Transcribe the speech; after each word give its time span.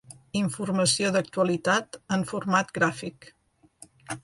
Informació 0.37 1.11
d'actualitat 1.17 2.01
en 2.17 2.25
format 2.33 2.75
gràfic. 2.81 3.31